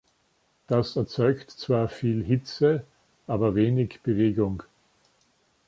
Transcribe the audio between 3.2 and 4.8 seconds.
aber wenig Bewegung.